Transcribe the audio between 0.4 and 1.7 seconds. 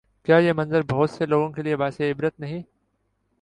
منظر بہت سے لوگوں کے